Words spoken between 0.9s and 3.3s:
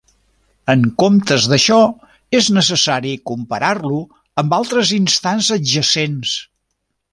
comptes d'això, és necessari